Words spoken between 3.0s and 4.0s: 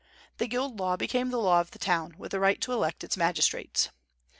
its magistrates.